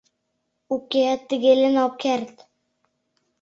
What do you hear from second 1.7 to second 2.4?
ок керт...